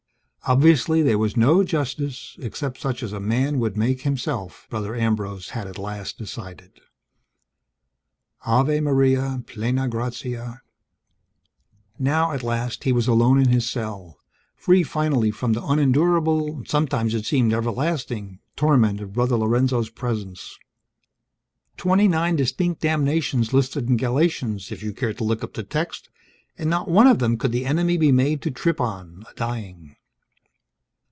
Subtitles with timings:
[0.47, 5.67] Obviously, there was no justice, except such as man would make himself, Brother Ambrose had
[5.67, 6.81] at last decided.
[8.43, 10.61] Ave Maria, plena gratia.
[11.99, 14.17] Now at last, he was alone in his cell,
[14.55, 20.57] free finally from the unendurable (sometimes it seemed everlasting) torment of Brother Lorenzo's presence.
[21.77, 26.09] Twenty nine distinct damnations listed in Galatians, if you cared to look up the text;
[26.57, 29.97] and not one of them could the enemy be made to trip on, a dying.